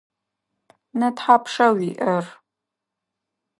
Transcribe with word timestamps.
Нэ 0.99 1.07
тхьапша 1.15 1.65
уиӏэр? 1.75 2.25